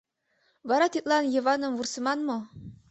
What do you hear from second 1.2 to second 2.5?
Йываным вурсыман мо?